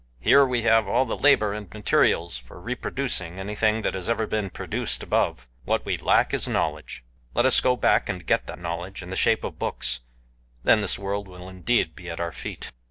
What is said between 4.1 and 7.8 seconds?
has been produced above what we lack is knowledge. Let us go